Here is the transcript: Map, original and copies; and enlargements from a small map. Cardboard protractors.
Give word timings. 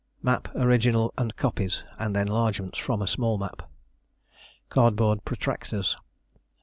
Map, 0.23 0.47
original 0.55 1.13
and 1.15 1.35
copies; 1.35 1.83
and 1.99 2.17
enlargements 2.17 2.79
from 2.79 3.03
a 3.03 3.05
small 3.05 3.37
map. 3.37 3.69
Cardboard 4.67 5.23
protractors. 5.25 5.95